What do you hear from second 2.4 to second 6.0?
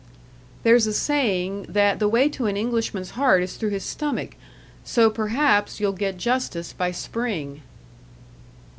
an Englishman's heart is through his stomach. So, perhaps, you'll